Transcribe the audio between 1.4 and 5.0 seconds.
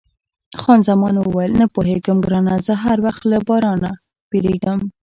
نه پوهېږم ګرانه، زه هر وخت له بارانه بیریږم.